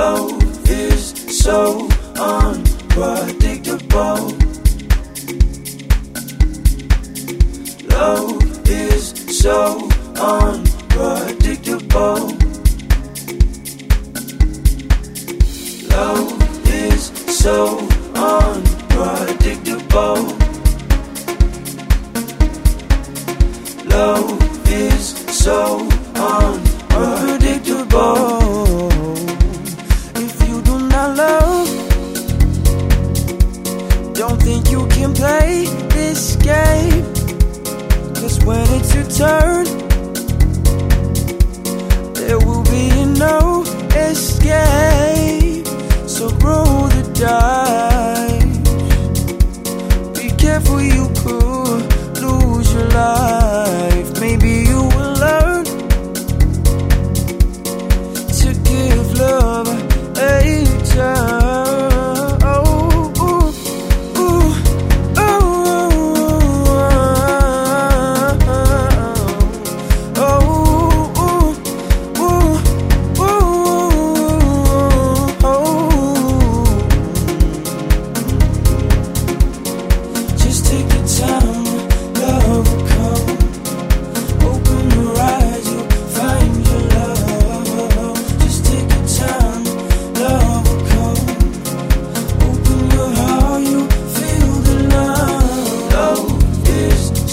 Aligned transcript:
Love 0.00 0.40
is 0.70 1.02
so 1.44 1.86
unpredictable. 2.16 4.32
Love 7.90 8.40
is 8.66 9.12
so 9.42 9.90
unpredictable. 10.16 12.32
Love 15.90 16.66
is 16.68 17.12
so 17.42 17.78
unpredictable. 18.14 20.16
Love 23.84 24.40
is 24.72 25.08
so 25.28 25.86
unpredictable. 26.14 26.79
Love, 31.14 31.68
don't 34.14 34.40
think 34.42 34.70
you 34.70 34.86
can 34.88 35.12
play 35.14 35.66
this 35.88 36.36
game. 36.36 37.04
Cause 38.14 38.38
when 38.44 38.66
it's 38.76 38.94
your 38.94 39.04
turn, 39.04 39.64
there 42.14 42.38
will 42.38 42.64
be 42.64 43.04
no 43.18 43.62
escape. 43.94 45.66
So 46.06 46.28
roll 46.44 46.88
the 46.88 47.02
dice. 47.14 48.58
Be 50.18 50.30
careful, 50.36 50.80
you 50.82 51.08
could 51.22 51.49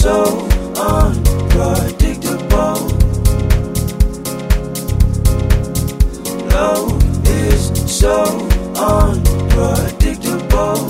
so 0.00 0.24
unpredictable. 0.78 2.88
Love 6.48 7.28
is 7.28 7.70
so 7.86 8.24
unpredictable. 8.76 10.88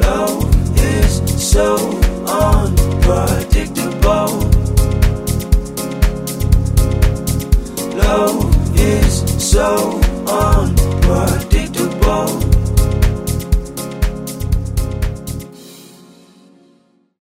Love 0.00 0.48
is 0.78 1.20
so 1.36 1.76
unpredictable. 2.26 4.32
Love 7.94 8.78
is 8.78 9.22
so 9.52 10.00
unpredictable. 10.26 10.81